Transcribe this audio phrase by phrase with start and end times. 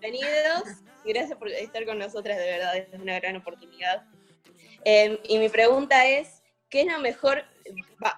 [0.00, 0.82] bienvenidos.
[1.04, 4.04] Gracias por estar con nosotras, de verdad, es una gran oportunidad.
[4.84, 7.44] Em, y mi pregunta es, ¿qué es lo mejor?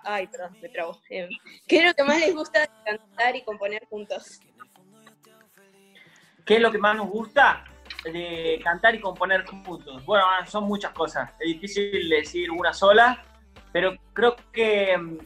[0.04, 1.01] ay, perdón, me trabo.
[1.08, 1.29] Em,
[1.66, 4.40] ¿Qué es lo que más les gusta cantar y componer juntos?
[6.44, 7.65] ¿Qué es lo que más nos gusta?
[8.04, 10.03] de cantar y componer juntos.
[10.06, 11.31] Bueno, son muchas cosas.
[11.38, 13.22] Es difícil decir una sola,
[13.72, 15.19] pero creo que mm,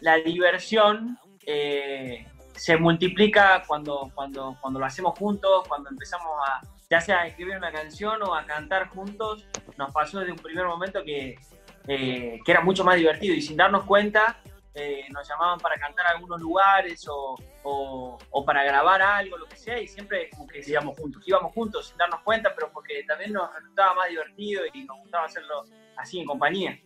[0.00, 2.26] la diversión eh,
[2.56, 6.60] se multiplica cuando, cuando, cuando lo hacemos juntos, cuando empezamos a,
[6.90, 9.46] ya sea a escribir una canción o a cantar juntos,
[9.76, 11.38] nos pasó desde un primer momento que,
[11.86, 14.40] eh, que era mucho más divertido y sin darnos cuenta
[14.78, 19.56] eh, nos llamaban para cantar a algunos lugares o, o, para grabar algo, lo que
[19.56, 23.32] sea, y siempre como que íbamos juntos, íbamos juntos sin darnos cuenta, pero porque también
[23.32, 25.64] nos resultaba más divertido y nos gustaba hacerlo
[25.96, 26.78] así en compañía.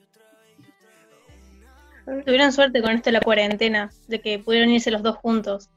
[2.25, 5.71] Tuvieron suerte con esto de la cuarentena, de que pudieron irse los dos juntos.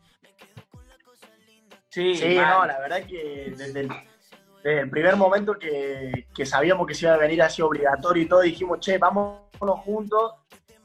[1.89, 3.87] Sí, sí no, la verdad que desde
[4.63, 8.41] el, primer momento que, que, sabíamos que se iba a venir así obligatorio y todo,
[8.41, 10.33] dijimos, che, vámonos juntos.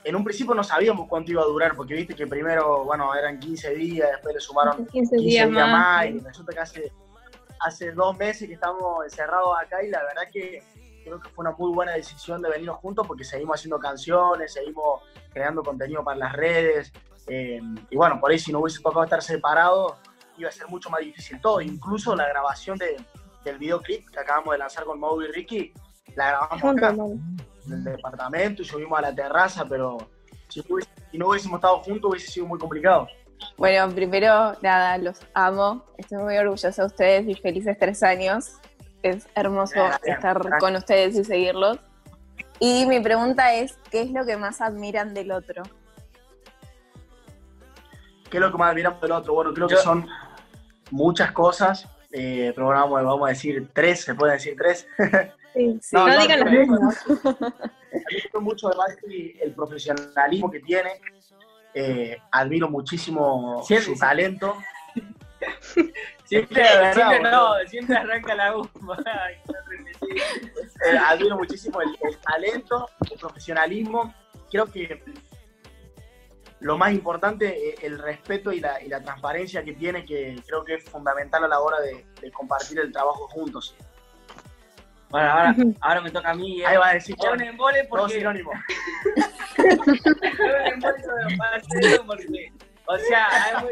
[0.05, 3.39] En un principio no sabíamos cuánto iba a durar, porque viste que primero, bueno, eran
[3.39, 6.07] 15 días, después le sumaron 15, días, más.
[6.07, 6.93] y resulta que hace,
[7.61, 10.63] hace dos meses que estamos encerrados acá y la verdad que
[11.09, 15.03] creo que fue una muy buena decisión de venirnos juntos porque seguimos haciendo canciones, seguimos
[15.33, 16.93] creando contenido para las redes.
[17.27, 19.95] Eh, y bueno, por ahí si no hubiese tocado estar separados,
[20.39, 21.61] iba a ser mucho más difícil todo.
[21.61, 22.97] Incluso la grabación de,
[23.45, 25.73] del videoclip que acabamos de lanzar con Mau y Ricky,
[26.15, 29.99] la grabamos acá, en el departamento y subimos a la terraza, pero
[30.49, 30.63] si,
[31.13, 33.09] no hubiésemos estado juntos hubiese sido muy complicado.
[33.57, 35.85] Bueno, primero, nada, los amo.
[35.97, 38.59] Estoy muy orgullosa de ustedes y felices tres años.
[39.03, 41.79] Es hermoso estar con ustedes y seguirlos.
[42.61, 45.63] Y mi pregunta es, ¿qué es lo que más admiran del otro?
[48.31, 49.35] ¿Qué es lo que más admiran del otro?
[49.35, 50.09] Bueno, creo que son
[50.91, 54.87] muchas cosas, eh, pero vamos, vamos, a decir tres, ¿se puede decir tres?
[55.55, 57.05] Sí, no, digan las mismas.
[57.09, 58.97] Admiro mucho además
[59.41, 61.01] el profesionalismo que tiene,
[61.75, 64.57] eh, admiro muchísimo su talento.
[66.29, 66.63] Siempre,
[66.93, 68.99] siempre, no, siempre arranca la goma.
[70.87, 71.91] Eh, admiro muchísimo el,
[72.21, 74.15] talento, el profesionalismo.
[74.49, 75.03] Creo que
[76.61, 80.85] lo más importante, es el respeto y la, transparencia que tiene, que creo que es
[80.85, 83.75] fundamental a la hora de, compartir el trabajo juntos.
[85.11, 86.61] Bueno, ahora, ahora me toca a mí.
[86.61, 86.67] ¿eh?
[86.67, 88.15] Ahí va a decir porque...
[88.15, 88.53] sinónimo.
[92.87, 93.65] o sea,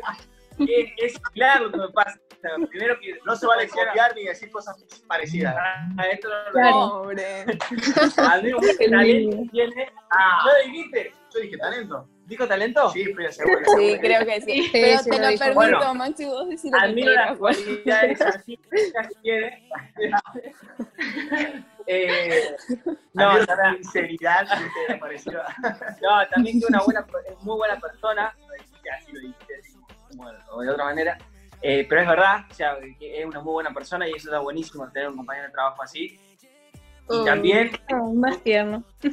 [0.58, 2.18] es, es claro que me pasa
[2.68, 4.76] primero que no se vale copiar ni decir cosas
[5.06, 5.54] parecidas.
[5.58, 7.10] Ah, esto no lo claro.
[8.30, 9.92] Admiro mucho el talento que tiene.
[10.10, 10.44] Ah.
[10.44, 11.12] ¿No dijiste?
[11.32, 12.08] Yo dije talento.
[12.26, 12.90] ¿Dijo talento?
[12.90, 13.60] Sí, pero seguro.
[13.76, 14.68] Sí, creo que sí.
[14.72, 19.62] Pero te lo, permito, bueno, Maxi, vos decís lo Admiro las cualidades así, si quiere.
[21.86, 22.56] eh,
[23.12, 25.32] no, la sinceridad que te pareció.
[26.02, 27.06] no, también que una buena,
[27.42, 28.34] muy buena persona.
[28.98, 29.54] Así lo dijiste,
[30.50, 31.18] o de otra manera.
[31.62, 34.40] Eh, pero es verdad, o sea, que es una muy buena persona y eso está
[34.40, 36.18] buenísimo tener un compañero de trabajo así.
[37.08, 37.72] Y también.
[38.14, 38.82] más tierno.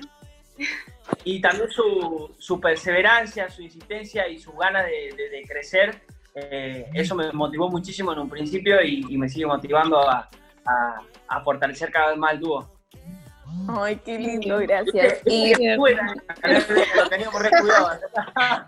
[1.25, 6.01] Y también su, su, perseverancia, su insistencia y su ganas de, crecer.
[6.35, 10.29] Eh, eso me motivó muchísimo en un principio y, me sigue motivando a,
[11.27, 12.71] a, fortalecer cada vez más el dúo.
[13.67, 15.19] Ay, qué lindo, gracias.
[15.25, 17.41] Y lo teníamos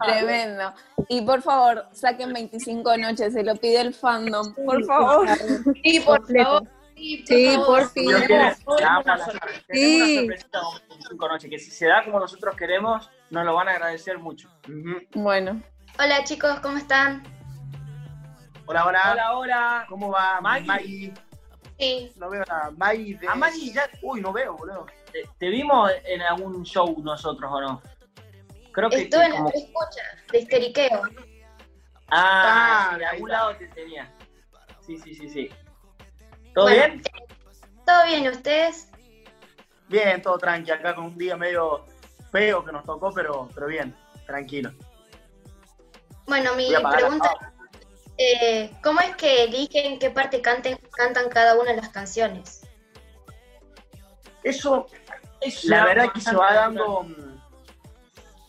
[0.06, 0.74] Tremendo.
[1.10, 5.28] Y por favor, saquen 25 noches, se lo pide el fandom, por favor.
[5.84, 6.64] Sí, por favor.
[6.96, 8.10] Sí, por fin.
[9.72, 10.28] Sí.
[11.20, 14.50] noches, que si se da como nosotros queremos, nos lo van a agradecer mucho.
[15.14, 15.62] Bueno.
[16.00, 17.24] Hola chicos, ¿cómo están?
[18.66, 19.12] Hola, hola.
[19.12, 19.86] Hola, hola.
[19.90, 20.42] ¿Cómo va?
[20.42, 21.14] Maggie.
[21.78, 22.12] Sí.
[22.16, 23.18] No veo a Maggie.
[23.18, 23.28] De...
[23.28, 23.90] A Maggie ya.
[24.02, 24.86] Uy, no veo, boludo.
[25.40, 27.82] ¿Te, vimos en algún show nosotros o no?
[28.72, 29.04] Creo que.
[29.04, 29.50] Estuve en como...
[29.50, 31.02] la escucha, de histeriqueo.
[32.10, 34.12] Ah, ah de algún lado te tenía.
[34.86, 35.50] Sí, sí, sí, sí.
[36.54, 37.02] ¿Todo bien?
[37.86, 38.90] Todo bien, ¿ustedes?
[39.90, 40.72] Bien, todo tranqui.
[40.72, 41.86] Acá con un día medio
[42.32, 43.96] feo que nos tocó, pero, pero bien,
[44.26, 44.72] tranquilo.
[46.28, 47.54] Bueno, mi pregunta
[48.18, 52.62] eh, ¿cómo es que eligen qué parte canten, cantan cada una de las canciones?
[54.44, 54.88] Eso,
[55.64, 57.04] la verdad que se va dando...
[57.04, 57.36] Mm,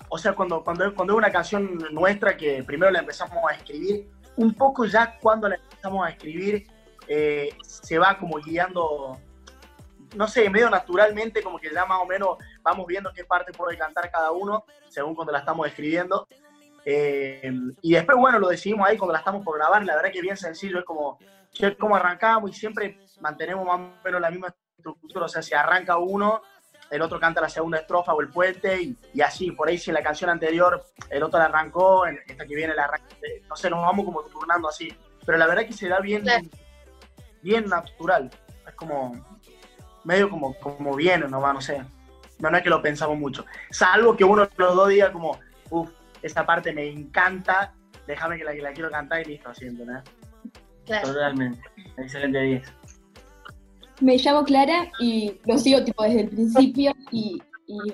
[0.08, 4.08] o sea, cuando, cuando, cuando es una canción nuestra que primero la empezamos a escribir,
[4.36, 6.66] un poco ya cuando la empezamos a escribir,
[7.08, 9.18] eh, se va como guiando,
[10.14, 13.76] no sé, medio naturalmente, como que ya más o menos vamos viendo qué parte puede
[13.76, 16.28] cantar cada uno, según cuando la estamos escribiendo.
[16.88, 17.52] Eh,
[17.82, 20.22] y después, bueno, lo decidimos ahí cuando la estamos por grabar, la verdad que es
[20.22, 21.18] bien sencillo, es como,
[21.80, 25.98] como arrancamos y siempre mantenemos más o menos la misma estructura, o sea, si arranca
[25.98, 26.42] uno,
[26.88, 28.80] el otro canta la segunda estrofa o el puente
[29.12, 32.46] y, así, por ahí si en la canción anterior el otro la arrancó, en esta
[32.46, 33.08] que viene la arranca,
[33.48, 36.24] no sé, nos vamos como turnando así, pero la verdad que se da bien,
[37.42, 38.30] bien natural,
[38.64, 39.26] es como,
[40.04, 41.82] medio como, como viene va no sé,
[42.38, 45.40] no, no es que lo pensamos mucho, salvo que uno los dos días como,
[45.70, 45.90] uff,
[46.26, 47.74] esta parte me encanta,
[48.06, 50.02] déjame que la, que la quiero cantar y listo, así, ¿no?
[51.02, 51.60] Totalmente,
[51.96, 52.72] excelente 10.
[54.00, 57.40] Me llamo Clara y lo sigo tipo desde el principio y,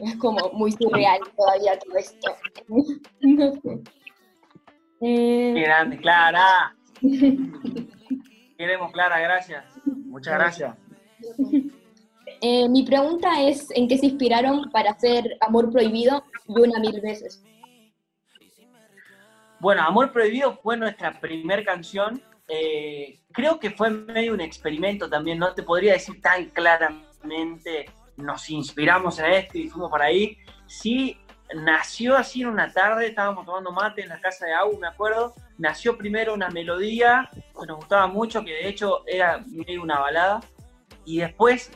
[0.02, 2.36] es como muy surreal todavía todo esto.
[3.20, 3.82] no sé.
[5.00, 5.52] Eh...
[5.54, 6.76] Qué grande, Clara.
[8.58, 9.64] Queremos, Clara, gracias.
[9.86, 10.76] Muchas gracias.
[12.40, 17.00] Eh, mi pregunta es, ¿en qué se inspiraron para hacer Amor Prohibido y una mil
[17.00, 17.42] veces?
[19.62, 25.38] Bueno, Amor Prohibido fue nuestra primera canción eh, creo que fue medio un experimento también,
[25.38, 27.86] no te podría decir tan claramente,
[28.16, 30.36] nos inspiramos en esto y fuimos para ahí.
[30.66, 31.18] Sí,
[31.54, 35.32] nació así en una tarde, estábamos tomando mate en la casa de Agu, me acuerdo.
[35.58, 40.40] Nació primero una melodía que nos gustaba mucho, que de hecho era medio una balada.
[41.04, 41.70] Y después,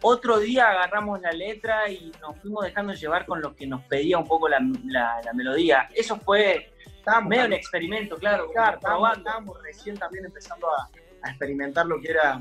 [0.00, 4.16] otro día agarramos la letra y nos fuimos dejando llevar con lo que nos pedía
[4.16, 5.88] un poco la, la melodía.
[5.94, 6.72] Eso fue
[7.02, 8.78] Estábamos medio en experimento, claro, claro
[9.12, 10.88] estábamos, recién también empezando a,
[11.28, 12.40] experimentar lo que era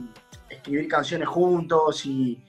[0.49, 2.39] escribir canciones juntos y,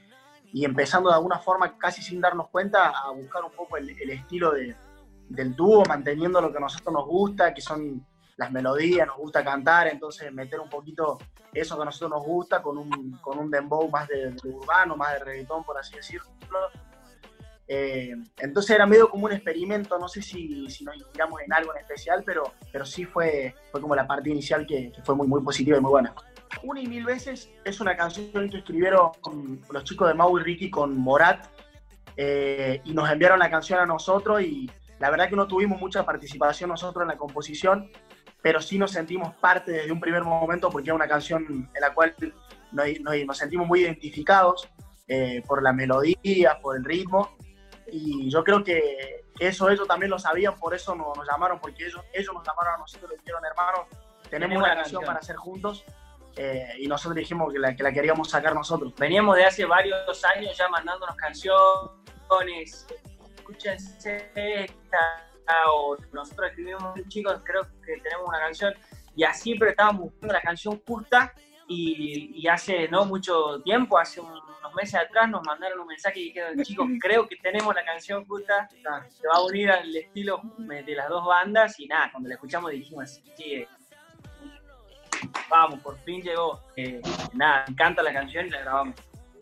[0.52, 5.56] empezando de alguna forma, casi sin darnos cuenta, a buscar un poco el, estilo del
[5.56, 8.06] dúo, manteniendo lo que a nosotros nos gusta, que son
[8.36, 11.16] las melodías, nos gusta cantar, entonces meter un poquito
[11.54, 14.98] eso que a nosotros nos gusta con un, con un dembow más de, de urbano,
[14.98, 16.26] más de reggaetón, por así decirlo
[17.68, 21.72] eh, entonces era medio como un experimento, no sé si, si, nos inspiramos en algo
[21.74, 25.42] en especial, pero, pero sí fue, fue como la parte inicial que, fue muy, muy
[25.42, 26.14] positiva y muy buena.
[26.62, 29.12] Una y mil veces es una canción que escribieron
[29.70, 31.46] los chicos de Mau y Ricky con Morat
[32.16, 36.04] eh, y nos enviaron la canción a nosotros y la verdad que no tuvimos mucha
[36.04, 37.90] participación nosotros en la composición,
[38.42, 41.94] pero sí nos sentimos parte desde un primer momento porque es una canción en la
[41.94, 42.14] cual
[42.70, 44.68] nos, sentimos muy identificados
[45.08, 47.30] eh, por la melodía, por el ritmo
[47.92, 52.00] y yo creo que, eso ellos también lo sabían, por eso nos, llamaron, porque ellos,
[52.12, 53.86] ellos nos llamaron a nosotros y dijeron, hermano,
[54.30, 55.84] tenemos una canción para hacer juntos,
[56.36, 58.94] eh, y nosotros dijimos que la, que la queríamos sacar nosotros.
[58.96, 62.86] Veníamos de hace varios años ya mandándonos canciones,
[63.36, 65.28] escúchense esta,
[65.70, 68.72] o nosotros escribimos chicos, creo que tenemos una canción,
[69.14, 71.34] y así, pero estábamos buscando la canción justa,
[71.68, 76.24] y, y hace no mucho tiempo, hace un meses atrás nos mandaron un mensaje y
[76.24, 80.94] dijeron, chicos, creo que tenemos la canción justa, se va a unir al estilo de
[80.94, 83.66] las dos bandas y nada, cuando la escuchamos dijimos, sí,
[85.48, 86.60] vamos, por fin llegó.
[86.76, 87.00] Eh,
[87.34, 88.96] nada, me encanta la canción y la grabamos.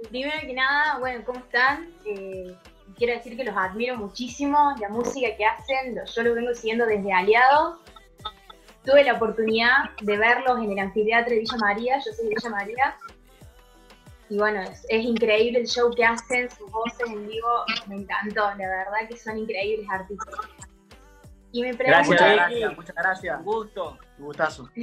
[0.08, 1.92] Primero que nada, bueno, ¿cómo están?
[2.06, 2.56] Eh,
[2.96, 7.12] quiero decir que los admiro muchísimo, la música que hacen, yo lo vengo siguiendo desde
[7.12, 7.78] Aliados.
[8.84, 12.50] Tuve la oportunidad de verlos en el anfiteatro de Villa María, yo soy de Villa
[12.50, 12.96] María,
[14.30, 17.48] y bueno, es, increíble el show que hacen, sus voces en vivo,
[17.88, 20.34] me encantó, la verdad que son increíbles artistas.
[21.50, 23.38] Y mi pregunta gracias, gracias, muchas gracias.
[23.38, 24.70] Un gusto, un gustazo.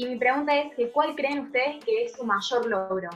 [0.00, 3.10] Y mi pregunta es que ¿cuál creen ustedes que es su mayor logro?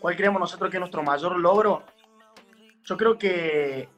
[0.00, 1.84] ¿Cuál creemos nosotros que es nuestro mayor logro?
[2.82, 3.88] Yo creo que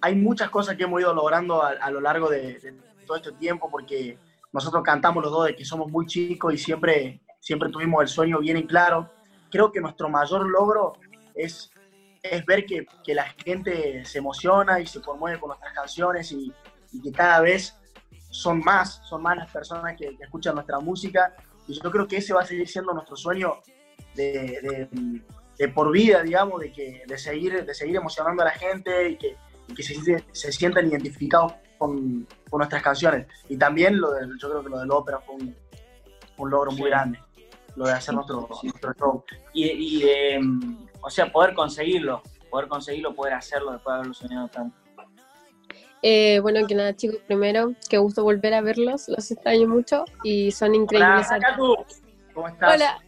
[0.00, 2.72] hay muchas cosas que hemos ido logrando a, lo largo de, de,
[3.08, 4.16] todo este tiempo, porque
[4.52, 8.38] nosotros cantamos los dos de que somos muy chicos y siempre siempre tuvimos el sueño
[8.40, 9.10] bien en claro.
[9.50, 10.94] Creo que nuestro mayor logro
[11.34, 11.70] es,
[12.22, 16.52] es ver que, que la gente se emociona y se conmueve con nuestras canciones y,
[17.02, 17.76] que cada vez
[18.30, 21.34] son más, son más las personas que, escuchan nuestra música.
[21.66, 23.54] Y yo creo que ese va a seguir siendo nuestro sueño
[24.14, 24.88] de,
[25.58, 29.16] de, por vida, digamos, de, que, de, seguir, de seguir emocionando a la gente y
[29.16, 29.36] que,
[29.74, 33.26] que se, se, sientan identificados con, con, nuestras canciones.
[33.50, 35.54] Y también lo yo creo que lo del ópera fue un,
[36.38, 37.18] un logro muy grande
[37.78, 38.48] lo de hacer nuestro,
[38.98, 39.24] show.
[39.54, 44.76] Y, em, o sea, poder conseguirlo, poder conseguirlo, poder hacerlo después de haberlo soñado tanto.
[46.02, 50.50] Eh, bueno, que nada, chicos, primero, qué gusto volver a verlos, los extraño mucho y
[50.50, 51.26] son increíbles.
[51.30, 51.76] Hola, tú.
[52.34, 52.74] ¿Cómo estás?
[52.74, 52.98] Hola,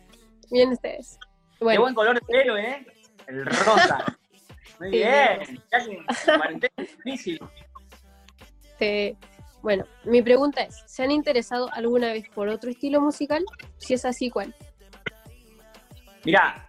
[0.51, 1.19] bien ustedes.
[1.59, 2.87] Qué buen color de pelo, ¿eh?
[3.27, 4.05] El rosa.
[4.81, 5.63] Muy bien,
[6.25, 7.41] cuarentena difícil.
[8.79, 9.17] Sí.
[9.63, 13.45] Bueno, mi pregunta es, ¿se han interesado alguna vez por otro estilo musical?
[13.77, 14.55] Si es así, ¿cuál?
[16.25, 16.69] Mira,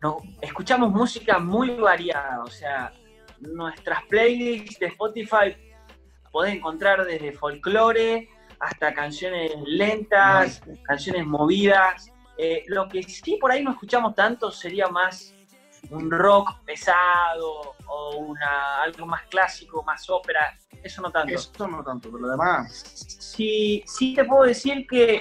[0.00, 2.92] no, escuchamos música muy variada, o sea,
[3.40, 5.56] nuestras playlists de Spotify
[6.30, 12.10] podés encontrar desde folclore hasta canciones lentas, canciones movidas.
[12.38, 15.34] Eh, lo que sí por ahí no escuchamos tanto sería más
[15.90, 20.56] un rock pesado o una, algo más clásico, más ópera.
[20.82, 21.34] Eso no tanto.
[21.34, 22.72] Eso no tanto, pero lo demás.
[23.18, 25.20] Sí, sí te puedo decir que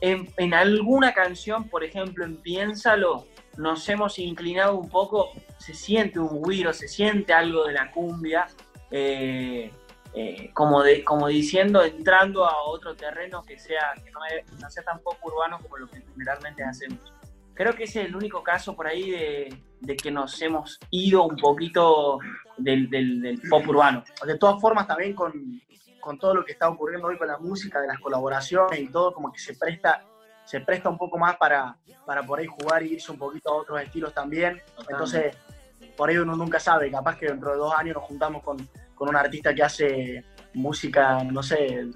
[0.00, 6.18] en, en alguna canción, por ejemplo, en Piénsalo, nos hemos inclinado un poco, se siente
[6.18, 8.46] un güiro, se siente algo de la cumbia,
[8.90, 9.70] eh,
[10.14, 14.98] eh, como, de, como diciendo, entrando a otro terreno que, sea, que no, sea tan
[15.00, 17.12] poco urbano como lo que generalmente hacemos.
[17.54, 21.36] Creo que ese es el único caso por ahí de, que nos hemos ido un
[21.36, 22.18] poquito
[22.56, 24.04] del, del, pop urbano.
[24.26, 25.60] De todas formas, también con,
[26.00, 29.12] con todo lo que está ocurriendo hoy con la música, de las colaboraciones y todo,
[29.12, 30.04] como que se presta
[30.44, 33.54] se presta un poco más para, para por ahí jugar y irse un poquito a
[33.54, 34.60] otros estilos también.
[34.88, 35.36] Entonces,
[35.96, 38.56] por ahí uno nunca sabe, capaz que dentro de dos años nos juntamos con,
[38.94, 41.86] con un artista que hace música, no sé.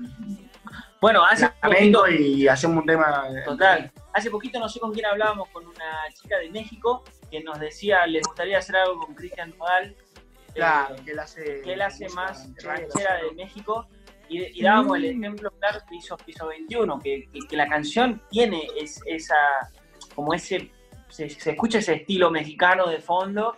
[1.01, 3.25] Bueno, hace poquito, y hacemos un tema.
[3.45, 3.93] Total.
[4.13, 8.07] Hace poquito no sé con quién hablábamos, con una chica de México que nos decía,
[8.07, 9.95] le gustaría hacer algo con Cristian Nodal.
[10.55, 13.87] Claro, eh, que él hace, que él hace más ranchera de México
[14.29, 15.25] y, dábamos el mm.
[15.25, 18.67] ejemplo claro que hizo Piso 21, que, que, la canción tiene
[19.07, 19.37] esa,
[20.15, 20.71] como ese,
[21.09, 23.57] se, escucha ese estilo mexicano de fondo,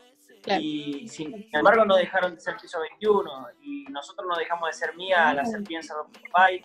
[0.61, 3.31] y sin embargo no dejaron de ser Piso 21,
[3.63, 5.95] y nosotros no dejamos de ser Mía al hacer Piensa
[6.33, 6.65] Pai,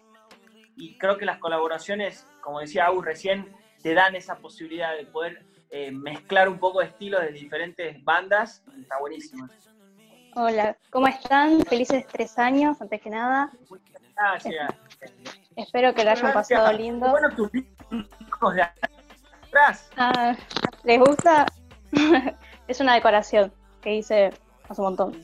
[0.75, 5.45] y creo que las colaboraciones, como decía Agu recién, te dan esa posibilidad de poder
[5.69, 9.47] eh, mezclar un poco de estilos de diferentes bandas, está buenísimo.
[10.35, 11.61] Hola, ¿cómo están?
[11.61, 13.51] Felices tres años, antes que nada.
[14.15, 14.73] Gracias.
[15.55, 17.09] Espero que lo hayan pasado lindo.
[17.09, 19.91] Bueno, tus hijos de atrás.
[19.97, 20.35] Ah,
[20.83, 21.45] ¿Les gusta?
[22.67, 24.31] es una decoración que hice
[24.69, 25.21] hace un montón.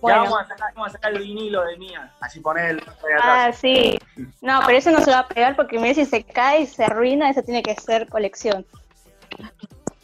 [0.00, 0.24] Bueno.
[0.24, 2.12] Ya vamos a, sacar, vamos a sacar el vinilo de mía.
[2.20, 2.82] Así pone el.
[3.20, 3.98] Ah, sí.
[4.40, 6.84] No, pero eso no se va a pegar porque mira si se cae y se
[6.84, 8.64] arruina, eso tiene que ser colección.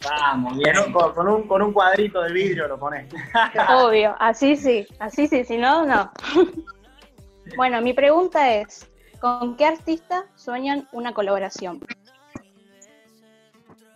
[0.03, 0.75] Vamos, bien.
[0.91, 3.11] Con, un, con un cuadrito de vidrio lo pones.
[3.69, 6.11] Obvio, así sí, así sí, si no, no.
[7.57, 8.87] bueno, mi pregunta es,
[9.19, 11.79] ¿con qué artista sueñan una colaboración?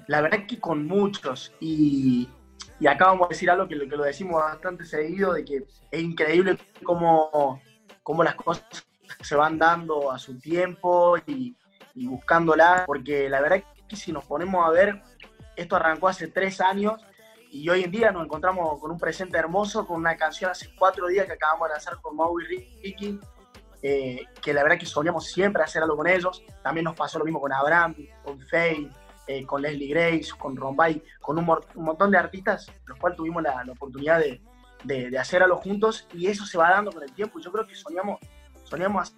[0.08, 2.28] La verdad que con muchos, y,
[2.80, 6.02] y acá vamos a decir algo que, que, lo decimos bastante seguido, de que es
[6.02, 7.62] increíble cómo,
[8.04, 8.64] cómo las cosas
[9.22, 11.56] se van dando a su tiempo y,
[11.96, 15.02] y buscándolas, porque la verdad que si nos ponemos a ver,
[15.56, 17.02] esto arrancó hace tres años
[17.52, 21.08] y hoy en día nos encontramos con un presente hermoso, con una canción hace cuatro
[21.08, 23.20] días que acabamos de lanzar con Mau y Ricky,
[23.82, 26.44] eh, que la verdad que soñamos siempre hacer algo con ellos.
[26.64, 28.90] También nos pasó lo mismo con Abraham, con Faye,
[29.30, 31.46] eh, con Leslie Grace, con Rombay, con un,
[31.76, 34.42] montón de artistas, los cuales tuvimos la, oportunidad de,
[34.84, 37.40] de, hacer algo juntos y eso se va dando con el tiempo.
[37.40, 38.20] Yo creo que soñamos,
[38.64, 39.14] soñamos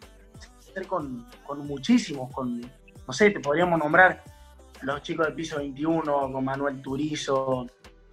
[0.60, 4.22] hacer con, con muchísimos, con, no sé, te podríamos nombrar
[4.82, 7.68] los chicos del piso 21, con Manuel Turizo,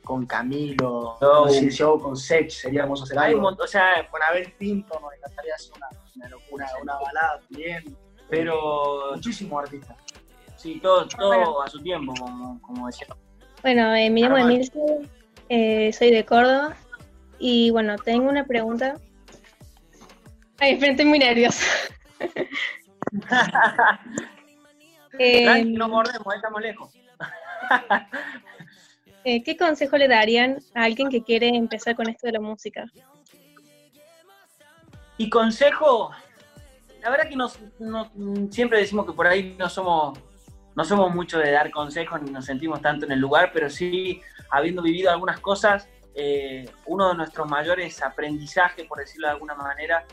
[0.05, 3.49] con Camilo, con Sech, sería hermoso hacer algo.
[3.49, 7.97] o sea, con Abel Pinto nos encantaría hacer una, una locura, una balada también.
[8.31, 9.15] Pero.
[9.15, 9.97] Muchísimos artistas.
[10.59, 12.13] Sí, todo, todo a su tiempo,
[12.61, 13.07] como, decía.
[13.63, 14.79] Bueno, eh, me llamo Emilce,
[15.49, 16.77] eh, soy de Córdoba
[17.39, 18.97] y bueno, tengo una pregunta.
[20.59, 21.65] Ay, espera, estoy muy nerviosa.
[25.21, 26.93] Eh, no mordemos, estamos lejos.
[29.25, 32.87] Eh, ¿Qué consejo le darían a alguien que quiere empezar con esto de la música?
[35.19, 36.13] Y consejo,
[37.03, 37.59] la verdad que nos,
[38.51, 40.19] siempre decimos que por ahí no somos,
[40.79, 44.23] no somos mucho de dar consejos ni nos sentimos tanto en el lugar, pero sí,
[44.49, 50.07] habiendo vivido algunas cosas, eh, uno de nuestros mayores aprendizajes, por decirlo de alguna manera,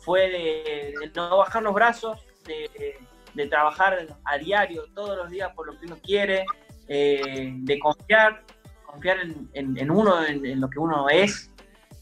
[0.00, 5.80] fue de, no bajar los brazos, de, trabajar a diario, todos los días por lo
[5.80, 6.44] que uno quiere,
[6.86, 8.44] eh, de confiar,
[8.84, 9.20] confiar
[9.54, 11.50] en, uno, en, lo que uno es,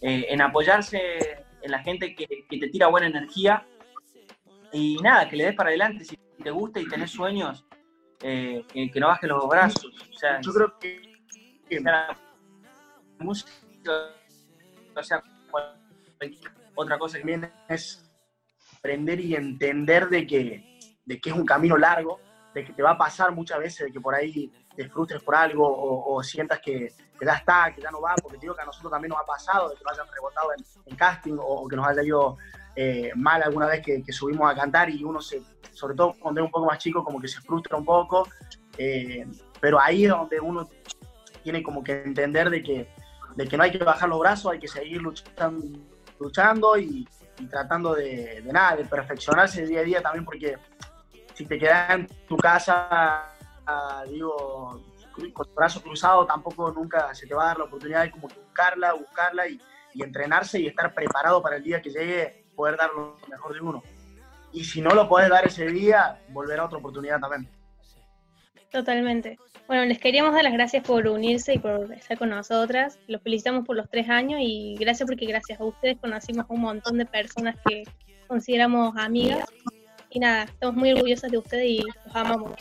[0.01, 3.65] eh, en apoyarse en la gente que, te tira buena energía.
[4.73, 7.65] Y nada, que le des para adelante si te gusta y tenés sueños,
[8.23, 9.93] eh, que, no bajes los brazos.
[10.11, 11.01] O sea, Yo creo que,
[14.97, 15.23] o sea,
[16.75, 18.09] otra cosa que viene es
[18.79, 20.73] aprender y entender de que
[21.05, 22.21] de que es un camino largo,
[22.55, 25.35] de que te va a pasar muchas veces, de que por ahí te frustres por
[25.35, 28.91] algo o, sientas que, ya está, que ya no va, porque digo que a nosotros
[28.91, 30.49] también nos ha pasado, de que nos hayan rebotado
[30.87, 32.37] en, casting o, que nos haya ido
[32.75, 36.47] eh, mal alguna vez que, subimos a cantar y uno se, sobre todo cuando es
[36.47, 38.27] un poco más chico, como que se frustra un poco,
[38.79, 39.27] eh,
[39.61, 40.69] pero ahí es donde uno
[41.43, 42.89] tiene como que entender de que,
[43.37, 45.79] de que no hay que bajar los brazos, hay que seguir luchando,
[46.19, 47.07] luchando y,
[47.51, 50.57] tratando de, nada, de perfeccionarse día a día también, porque
[51.35, 53.35] si te quedas en tu casa,
[53.67, 54.81] ah, digo,
[55.33, 58.29] con tu brazo cruzado, tampoco nunca se te va a dar la oportunidad de como
[58.29, 59.61] buscarla, buscarla y
[59.95, 63.83] entrenarse y estar preparado para el día que llegue, poder dar lo mejor de uno.
[64.53, 67.49] Y si no lo puedes dar ese día, volverá otra oportunidad también.
[68.71, 69.37] Totalmente.
[69.67, 73.01] Bueno, les queríamos dar las gracias por unirse y por estar con nosotras.
[73.09, 76.61] Los felicitamos por los tres años y gracias porque gracias a ustedes conocimos a un
[76.61, 77.83] montón de personas que
[78.29, 79.45] consideramos amigas.
[80.11, 82.53] Y nada, estamos muy orgullosas de ustedes y los amamos.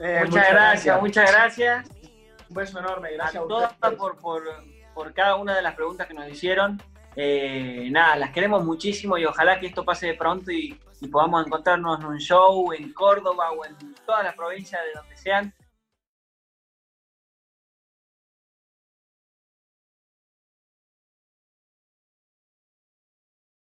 [0.00, 1.88] Eh, muchas, gracias, muchas gracias.
[2.48, 4.42] Un beso enorme, gracias a, todas por, por,
[4.94, 6.80] por, cada una de las preguntas que nos hicieron.
[7.16, 11.46] Eh, nada, las queremos muchísimo y ojalá que esto pase de pronto y, y podamos
[11.46, 13.76] encontrarnos en un show en Córdoba o en
[14.06, 15.52] todas las provincias de donde sean